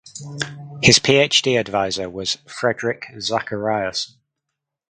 [0.81, 4.15] His PhD advisor was Fredrik Zachariasen.